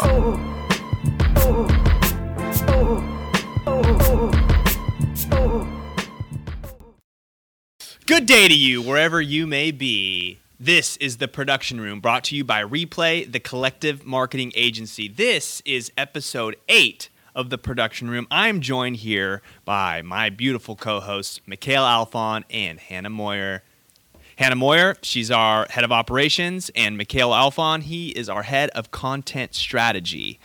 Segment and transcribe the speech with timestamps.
[0.00, 0.08] Good
[8.24, 10.38] day to you, wherever you may be.
[10.58, 15.06] This is the production room brought to you by Replay, the collective marketing agency.
[15.06, 18.26] This is episode eight of the production room.
[18.30, 23.64] I'm joined here by my beautiful co hosts, Mikhail Alfon and Hannah Moyer.
[24.40, 28.90] Hannah Moyer, she's our head of operations, and Mikhail Alfon, he is our head of
[28.90, 30.40] content strategy.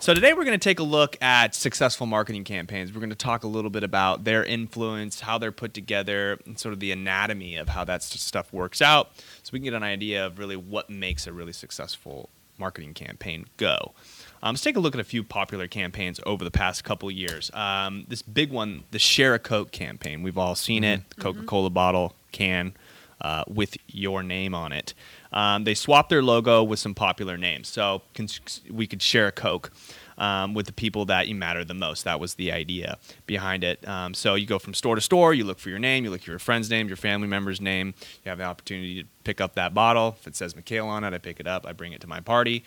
[0.00, 2.92] So today we're going to take a look at successful marketing campaigns.
[2.92, 6.58] We're going to talk a little bit about their influence, how they're put together, and
[6.58, 9.12] sort of the anatomy of how that stuff works out,
[9.44, 13.46] so we can get an idea of really what makes a really successful marketing campaign
[13.56, 13.94] go.
[14.42, 17.52] Um, let's take a look at a few popular campaigns over the past couple years.
[17.54, 20.24] Um, this big one, the Share a Coke campaign.
[20.24, 21.02] We've all seen it.
[21.20, 22.74] Coca-Cola bottle can
[23.20, 24.94] uh, with your name on it.
[25.32, 29.32] Um, they swapped their logo with some popular names, so cons- we could share a
[29.32, 29.72] Coke
[30.18, 32.04] um, with the people that you matter the most.
[32.04, 33.86] That was the idea behind it.
[33.86, 36.22] Um, so you go from store to store, you look for your name, you look
[36.22, 37.94] for your friend's name, your family member's name.
[38.24, 40.16] You have the opportunity to pick up that bottle.
[40.20, 42.20] If it says Mikhail on it, I pick it up, I bring it to my
[42.20, 42.64] party.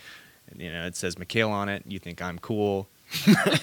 [0.49, 1.83] And, you know, it says Mikhail on it.
[1.87, 2.87] You think I'm cool.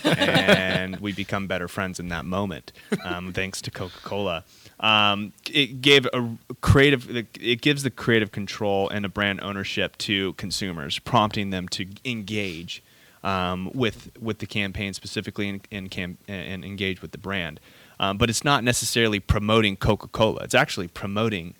[0.05, 2.73] And we become better friends in that moment,
[3.05, 4.45] um, thanks to Coca Cola.
[4.81, 10.35] Um, it gave a creative, it gives the creative control and a brand ownership to
[10.35, 12.83] consumers, prompting them to engage
[13.25, 17.61] um, with with the campaign specifically and cam- and engage with the brand.
[18.01, 20.43] Um, but it's not necessarily promoting Coca Cola.
[20.43, 21.55] It's actually promoting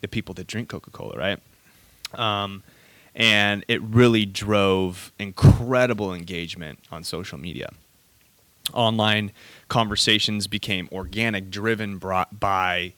[0.00, 1.38] the people that drink Coca Cola, right?
[3.16, 7.70] And it really drove incredible engagement on social media.
[8.72, 9.32] Online
[9.68, 12.92] conversations became organic, driven brought by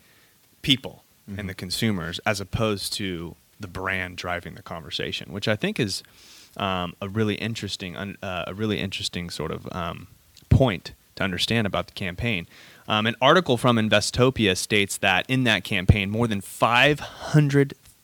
[0.61, 1.41] people Mm-hmm.
[1.41, 6.03] and the consumers, as opposed to the brand driving the conversation, which I think is
[6.57, 10.07] um, a really interesting, uh, a really interesting sort of um,
[10.49, 12.47] point to understand about the campaign.
[12.87, 16.41] Um, an article from Investopedia states that in that campaign, more than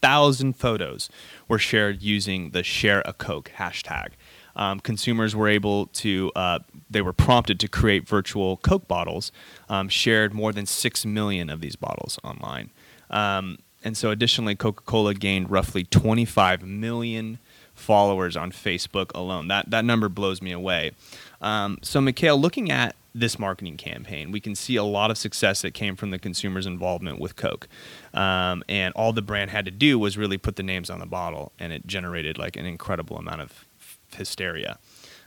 [0.05, 1.09] 500,000 photos
[1.49, 4.09] were shared using the Share a Coke hashtag.
[4.55, 6.59] Um, consumers were able to, uh,
[6.91, 9.33] they were prompted to create virtual Coke bottles,
[9.71, 12.71] um, shared more than 6 million of these bottles online.
[13.09, 17.39] Um, and so, additionally, Coca Cola gained roughly 25 million
[17.75, 19.49] followers on Facebook alone.
[19.49, 20.93] That, that number blows me away.
[21.41, 25.63] Um, so, Mikhail, looking at this marketing campaign, we can see a lot of success
[25.63, 27.69] that came from the consumer's involvement with Coke.
[28.13, 31.07] Um, and all the brand had to do was really put the names on the
[31.07, 34.79] bottle, and it generated like an incredible amount of f- hysteria.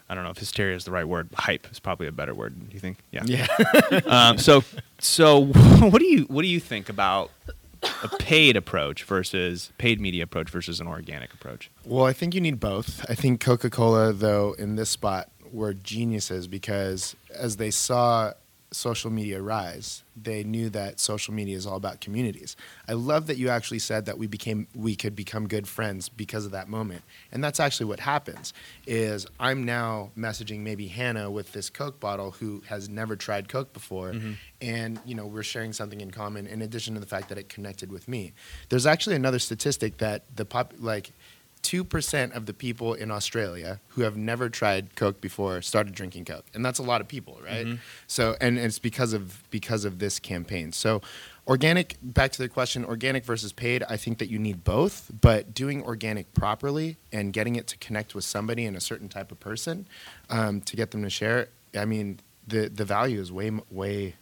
[0.09, 1.29] I don't know if hysteria is the right word.
[1.33, 2.57] Hype is probably a better word.
[2.69, 2.97] Do you think?
[3.11, 3.23] Yeah.
[3.25, 3.47] Yeah.
[4.05, 4.63] Um, so,
[4.99, 5.45] so
[5.79, 7.31] what do you what do you think about
[8.03, 11.69] a paid approach versus paid media approach versus an organic approach?
[11.85, 13.05] well, I think you need both.
[13.09, 18.31] I think Coca Cola, though, in this spot were geniuses because as they saw
[18.71, 22.55] social media rise, they knew that social media is all about communities.
[22.87, 26.45] I love that you actually said that we became we could become good friends because
[26.45, 27.03] of that moment.
[27.31, 28.53] And that's actually what happens
[28.85, 33.71] is I'm now messaging maybe Hannah with this Coke bottle who has never tried Coke
[33.73, 34.33] before mm-hmm.
[34.61, 37.49] and you know we're sharing something in common in addition to the fact that it
[37.49, 38.33] connected with me.
[38.69, 41.13] There's actually another statistic that the pop like
[41.63, 46.45] 2% of the people in Australia who have never tried Coke before started drinking Coke.
[46.53, 47.65] And that's a lot of people, right?
[48.07, 50.71] So and it's because of because of this campaign.
[50.71, 51.01] So
[51.47, 55.53] organic back to the question organic versus paid, I think that you need both, but
[55.53, 59.39] doing organic properly and getting it to connect with somebody and a certain type of
[59.39, 59.87] person
[60.29, 64.15] um, to get them to share, I mean the the value is way way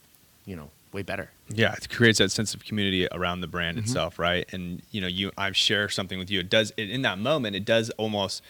[0.45, 1.29] you know, way better.
[1.49, 3.85] Yeah, it creates that sense of community around the brand Mm-hmm.
[3.85, 4.51] itself, right?
[4.53, 6.39] And you know, you I share something with you.
[6.39, 7.55] It does it, in that moment.
[7.55, 8.41] It does almost.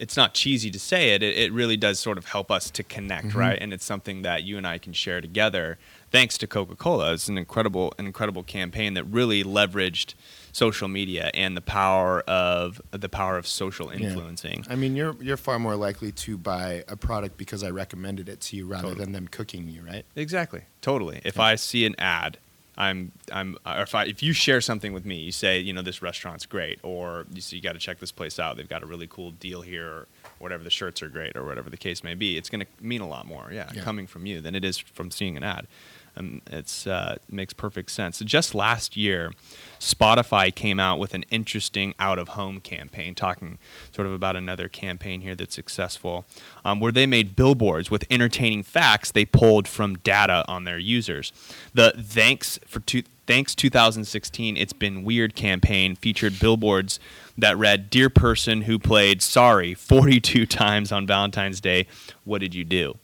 [0.00, 1.24] It's not cheesy to say it.
[1.24, 3.38] It, it really does sort of help us to connect, Mm-hmm.
[3.38, 3.58] right?
[3.60, 5.76] And it's something that you and I can share together.
[6.12, 10.14] Thanks to Coca Cola, it's an incredible, an incredible campaign that really leveraged
[10.52, 14.06] social media and the power of the power of social Yeah.
[14.10, 14.64] influencing.
[14.70, 18.40] I mean, you're you're far more likely to buy a product because I recommended it
[18.42, 19.04] to you rather Totally.
[19.04, 20.04] than them cooking you, right?
[20.14, 20.62] Exactly.
[20.80, 21.20] Totally.
[21.24, 22.38] If I see an ad,
[22.78, 25.82] I'm I'm or if I if you share something with me, you say, you know,
[25.82, 28.56] this restaurant's great or you see you got to check this place out.
[28.56, 30.06] They've got a really cool deal here or
[30.38, 32.38] whatever the shirts are great or whatever the case may be.
[32.38, 33.82] It's going to mean a lot more, yeah, Yeah.
[33.82, 35.66] coming from you than it is from seeing an ad.
[36.46, 38.18] It's uh, it makes perfect sense.
[38.18, 39.32] So just last year,
[39.78, 43.58] Spotify came out with an interesting out of home campaign, talking
[43.94, 46.24] sort of about another campaign here that's successful,
[46.64, 51.32] um, where they made billboards with entertaining facts they pulled from data on their users.
[51.74, 56.98] The thanks for two, thanks 2016 it's been weird campaign featured billboards
[57.36, 61.86] that read dear person who played sorry 42 times on valentine's day
[62.24, 62.96] what did you do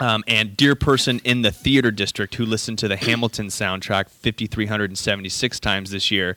[0.00, 5.60] um, and dear person in the theater district who listened to the Hamilton soundtrack 5,376
[5.60, 6.36] times this year,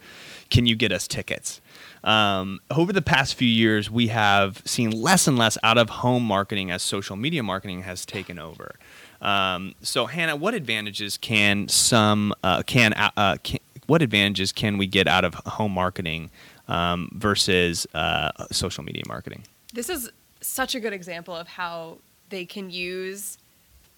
[0.49, 1.61] can you get us tickets?
[2.03, 6.23] Um, over the past few years, we have seen less and less out of home
[6.23, 8.75] marketing as social media marketing has taken over.
[9.21, 14.77] Um, so, Hannah, what advantages can some uh, can, uh, uh can, what advantages can
[14.77, 16.29] we get out of home marketing
[16.67, 19.43] um, versus uh, social media marketing?
[19.73, 20.11] This is
[20.41, 23.37] such a good example of how they can use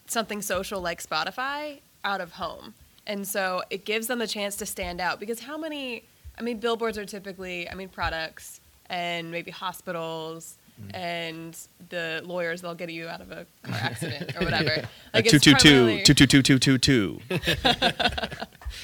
[0.07, 2.73] something social like Spotify out of home.
[3.07, 6.03] And so it gives them the chance to stand out because how many,
[6.37, 10.95] I mean, billboards are typically, I mean, products and maybe hospitals mm.
[10.95, 11.57] and
[11.89, 14.87] the lawyers they'll get you out of a car accident or whatever.
[15.13, 17.19] Like two two two two two two two two two.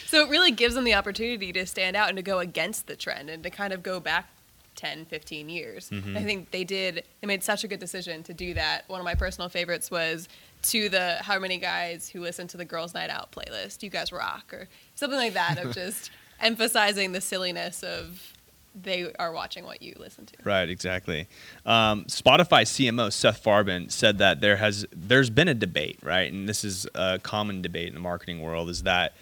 [0.07, 2.95] So it really gives them the opportunity to stand out and to go against the
[2.95, 4.29] trend and to kind of go back
[4.75, 5.89] 10, 15 years.
[5.89, 6.17] Mm-hmm.
[6.17, 8.87] I think they did, they made such a good decision to do that.
[8.87, 10.27] One of my personal favorites was
[10.63, 14.11] to the how many guys who listen to the Girls Night Out playlist, you guys
[14.11, 18.33] rock, or something like that, of just emphasizing the silliness of
[18.73, 20.33] they are watching what you listen to.
[20.43, 21.27] Right, exactly.
[21.65, 26.47] Um, Spotify CMO Seth Farbman said that there has there's been a debate, right, and
[26.47, 29.13] this is a common debate in the marketing world, is that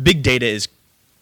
[0.00, 0.68] big data is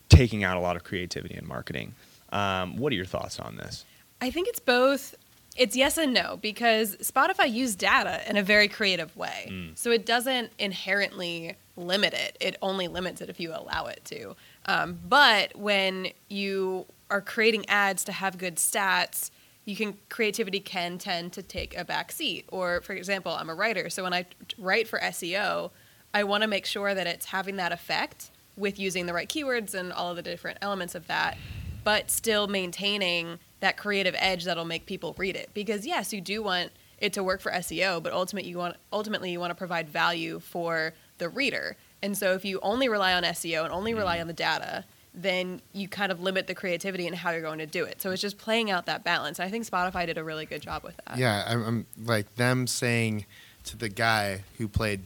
[0.08, 1.94] taking out a lot of creativity in marketing.
[2.30, 3.84] Um, what are your thoughts on this?
[4.20, 5.14] I think it's both
[5.56, 9.48] it's yes and no because Spotify used data in a very creative way.
[9.50, 9.78] Mm.
[9.78, 12.36] So it doesn't inherently limit it.
[12.40, 14.36] It only limits it if you allow it to.
[14.66, 19.30] Um, but when you are creating ads to have good stats,
[19.64, 22.46] you can creativity can tend to take a back seat.
[22.48, 24.26] Or for example, I'm a writer, so when I
[24.58, 25.70] write for SEO,
[26.12, 29.74] I want to make sure that it's having that effect with using the right keywords
[29.74, 31.36] and all of the different elements of that,
[31.82, 35.50] but still maintaining that creative edge that'll make people read it.
[35.54, 39.30] Because yes, you do want it to work for SEO, but ultimately you want ultimately
[39.30, 41.76] you want to provide value for the reader.
[42.02, 44.22] And so if you only rely on SEO and only rely mm-hmm.
[44.22, 44.84] on the data,
[45.14, 48.02] then you kind of limit the creativity and how you're going to do it.
[48.02, 49.40] So it's just playing out that balance.
[49.40, 51.16] I think Spotify did a really good job with that.
[51.16, 53.24] Yeah, I'm, I'm like them saying
[53.64, 55.02] to the guy who played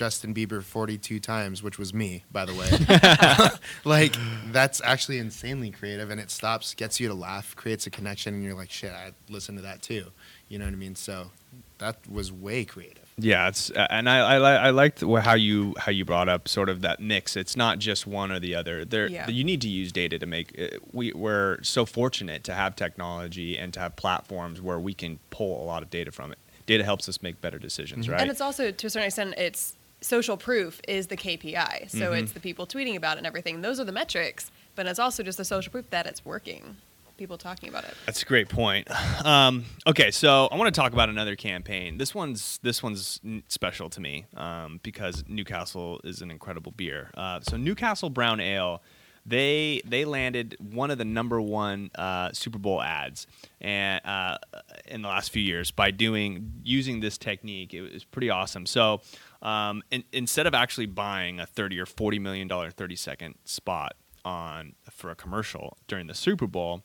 [0.00, 3.50] Justin Bieber 42 times, which was me, by the way.
[3.84, 4.16] like
[4.50, 8.42] that's actually insanely creative, and it stops, gets you to laugh, creates a connection, and
[8.42, 10.06] you're like, shit, I listen to that too.
[10.48, 10.94] You know what I mean?
[10.94, 11.32] So
[11.76, 13.12] that was way creative.
[13.18, 16.70] Yeah, it's uh, and I I, I liked how you how you brought up sort
[16.70, 17.36] of that mix.
[17.36, 18.86] It's not just one or the other.
[18.86, 19.28] There yeah.
[19.28, 20.58] you need to use data to make.
[20.58, 25.18] Uh, we we're so fortunate to have technology and to have platforms where we can
[25.28, 26.38] pull a lot of data from it.
[26.64, 28.12] Data helps us make better decisions, mm-hmm.
[28.12, 28.22] right?
[28.22, 31.90] And it's also to a certain extent it's social proof is the KPI.
[31.90, 32.14] So mm-hmm.
[32.14, 33.60] it's the people tweeting about it and everything.
[33.60, 36.76] Those are the metrics, but it's also just the social proof that it's working.
[37.16, 37.92] People talking about it.
[38.06, 38.88] That's a great point.
[39.22, 41.98] Um, okay, so I want to talk about another campaign.
[41.98, 47.10] This one's this one's special to me um, because Newcastle is an incredible beer.
[47.14, 48.80] Uh, so Newcastle Brown Ale
[49.26, 53.26] they they landed one of the number one uh, Super Bowl ads
[53.60, 54.38] and uh,
[54.86, 57.74] in the last few years by doing using this technique.
[57.74, 58.66] It was pretty awesome.
[58.66, 59.00] So
[59.42, 63.96] um, in, instead of actually buying a 30 or 40 million dollar 30 second spot
[64.24, 66.82] on for a commercial during the Super Bowl,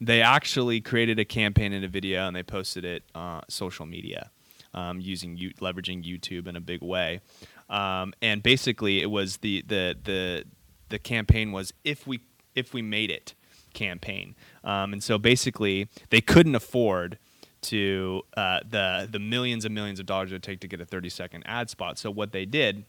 [0.00, 4.30] they actually created a campaign in a video and they posted it on social media
[4.74, 7.20] um, using leveraging YouTube in a big way.
[7.68, 10.44] Um, and basically, it was the the the
[10.88, 12.20] the campaign was if we
[12.54, 13.34] if we made it
[13.74, 14.34] campaign.
[14.64, 17.18] Um, and so basically, they couldn't afford
[17.62, 20.84] to uh, the the millions and millions of dollars it would take to get a
[20.84, 21.98] 30 second ad spot.
[21.98, 22.84] So what they did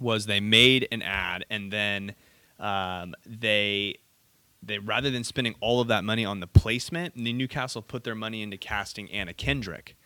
[0.00, 2.14] was they made an ad and then
[2.58, 3.96] um, they
[4.62, 8.14] they rather than spending all of that money on the placement, the Newcastle put their
[8.14, 9.96] money into casting Anna Kendrick.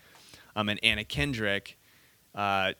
[0.54, 1.78] Um, and Anna Kendrick
[2.34, 2.72] uh,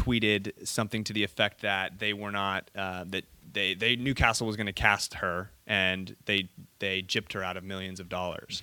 [0.00, 4.56] tweeted something to the effect that they were not uh, that they, they Newcastle was
[4.56, 8.62] going to cast her and they they gypped her out of millions of dollars.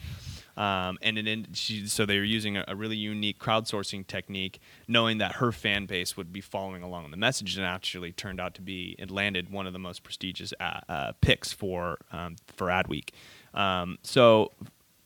[0.56, 5.20] Um, and it, she, so they were using a, a, really unique crowdsourcing technique, knowing
[5.20, 8.56] that her fan base would be following along on the message, and actually turned out
[8.56, 12.67] to be it landed one of the most prestigious uh, uh, picks for um, for
[12.67, 13.10] Adweek.
[13.53, 14.51] Um, so,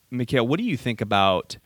[0.09, 1.57] Mikhail, what do you think about?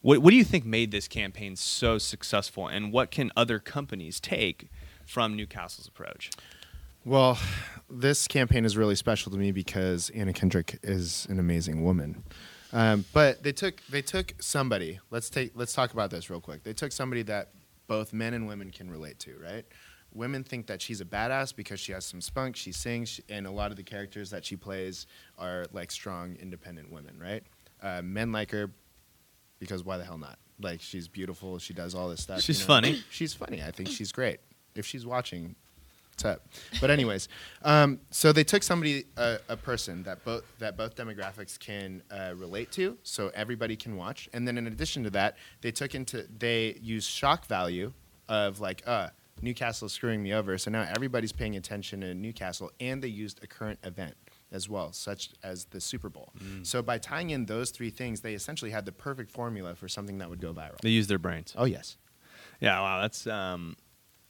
[0.00, 4.20] What, what do you think made this campaign so successful, and what can other companies
[4.20, 4.68] take
[5.04, 6.30] from Newcastle's approach?
[7.04, 7.38] Well,
[7.90, 12.22] this campaign is really special to me because Anna Kendrick is an amazing woman.
[12.72, 15.00] Um, but they took they took somebody.
[15.10, 16.64] Let's take let's talk about this real quick.
[16.64, 17.48] They took somebody that
[17.86, 19.64] both men and women can relate to, right?
[20.12, 23.50] Women think that she's a badass because she has some spunk, she sings, and a
[23.50, 25.06] lot of the characters that she plays
[25.38, 27.42] are like strong, independent women, right?
[27.82, 28.70] Uh, men like her
[29.58, 30.38] because why the hell not?
[30.60, 32.40] Like she's beautiful, she does all this stuff.
[32.40, 32.66] She's you know?
[32.66, 33.04] funny.
[33.10, 33.62] She's funny.
[33.62, 34.40] I think she's great.
[34.74, 35.54] If she's watching,
[36.10, 36.46] what's up?
[36.80, 37.28] But anyways,
[37.62, 42.32] um, so they took somebody, a, a person that both that both demographics can uh,
[42.36, 44.28] relate to, so everybody can watch.
[44.32, 47.92] And then in addition to that, they took into they used shock value
[48.28, 49.08] of like, uh,
[49.42, 50.58] Newcastle screwing me over.
[50.58, 54.16] So now everybody's paying attention to Newcastle, and they used a current event
[54.50, 56.32] as well, such as the Super Bowl.
[56.62, 60.18] So by tying in those three things, they essentially had the perfect formula for something
[60.18, 60.80] that would go viral.
[60.80, 61.54] They use their brains.
[61.56, 61.96] Oh yes.
[62.60, 63.76] Yeah, wow, that's um,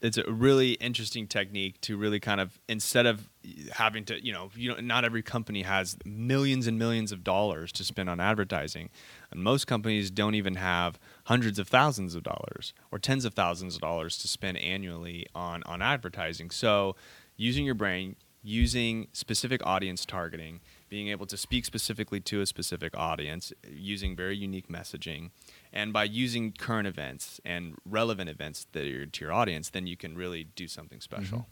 [0.00, 3.28] it's a really interesting technique to really kind of instead of
[3.72, 7.72] having to, you know, you know, not every company has millions and millions of dollars
[7.72, 8.90] to spend on advertising,
[9.30, 13.74] and most companies don't even have hundreds of thousands of dollars or tens of thousands
[13.74, 16.50] of dollars to spend annually on on advertising.
[16.50, 16.94] So,
[17.36, 22.96] using your brain, using specific audience targeting, being able to speak specifically to a specific
[22.96, 25.30] audience, using very unique messaging,
[25.72, 29.96] and by using current events and relevant events that are to your audience, then you
[29.96, 31.46] can really do something special.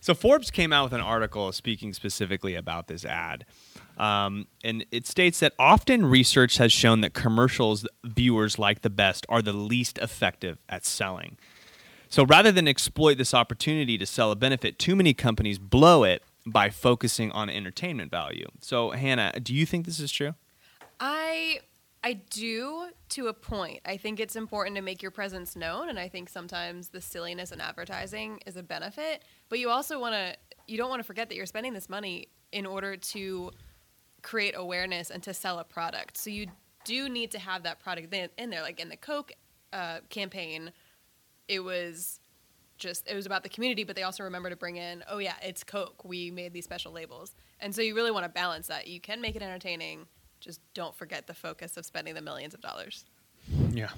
[0.00, 3.44] So Forbes came out with an article speaking specifically about this ad,
[3.98, 9.26] um, and it states that often research has shown that commercials viewers like the best
[9.28, 11.36] are the least effective at selling.
[12.08, 16.22] So rather than exploit this opportunity to sell a benefit, too many companies blow it
[16.44, 18.46] by focusing on entertainment value.
[18.60, 20.34] So Hannah, do you think this is true?
[20.98, 21.60] I
[22.04, 23.80] I do to a point.
[23.84, 27.52] I think it's important to make your presence known, and I think sometimes the silliness
[27.52, 29.22] in advertising is a benefit.
[29.48, 32.28] But you also want to you don't want to forget that you're spending this money
[32.50, 33.50] in order to
[34.22, 36.16] create awareness and to sell a product.
[36.16, 36.46] So you
[36.84, 38.62] do need to have that product in there.
[38.62, 39.32] Like in the Coke
[39.72, 40.72] uh, campaign,
[41.48, 42.20] it was
[42.82, 45.34] just it was about the community, but they also remember to bring in, oh yeah,
[45.42, 46.04] it's Coke.
[46.04, 48.86] We made these special labels, and so you really want to balance that.
[48.88, 50.06] You can make it entertaining,
[50.40, 53.04] just don't forget the focus of spending the millions of dollars.
[53.72, 53.90] Yeah.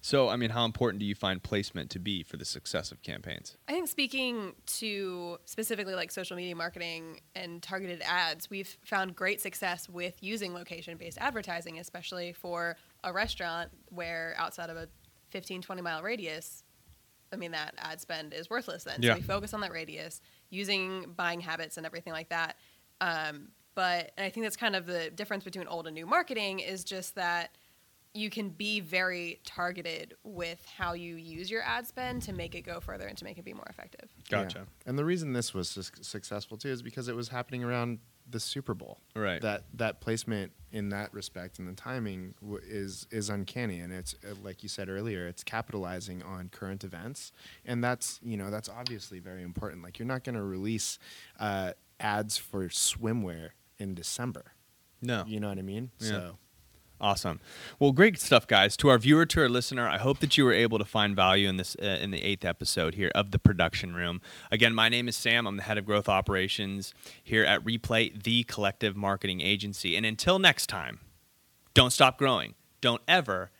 [0.00, 3.00] So, I mean, how important do you find placement to be for the success of
[3.02, 3.56] campaigns?
[3.66, 9.40] I think speaking to specifically like social media marketing and targeted ads, we've found great
[9.40, 14.88] success with using location based advertising, especially for a restaurant where outside of a
[15.30, 16.63] 15, 20 mile radius,
[17.34, 19.00] I mean, that ad spend is worthless then.
[19.02, 19.12] Yeah.
[19.12, 22.56] So we focus on that radius, using buying habits and everything like that.
[23.00, 26.60] Um, but and I think that's kind of the difference between old and new marketing
[26.60, 27.58] is just that
[28.14, 32.62] you can be very targeted with how you use your ad spend to make it
[32.62, 34.08] go further and to make it be more effective.
[34.30, 34.48] Yeah.
[34.86, 37.98] And the reason this was sus- successful too is because it was happening around
[38.28, 38.98] the Super Bowl.
[39.14, 39.40] Right.
[39.40, 44.14] That that placement in that respect and the timing w- is is uncanny, and it's
[44.24, 47.32] uh, like you said earlier, it's capitalizing on current events,
[47.64, 49.82] and that's you know that's obviously very important.
[49.82, 50.98] Like you're not going to release
[51.38, 54.52] uh, ads for swimwear in December.
[55.02, 55.24] No.
[55.26, 55.90] You know what I mean?
[55.98, 56.08] Yeah.
[56.08, 56.38] So
[57.00, 57.40] Awesome.
[57.78, 58.76] Well, great stuff, guys.
[58.78, 61.48] To our viewer, to our listener, I hope that you were able to find value
[61.48, 64.20] in this uh, in the eighth episode here of the Production Room.
[64.50, 65.46] Again, my name is Sam.
[65.46, 69.96] I'm the head of growth operations here at Replay, the collective marketing agency.
[69.96, 71.00] And until next time,
[71.74, 72.54] don't stop growing.
[72.80, 73.50] Don't ever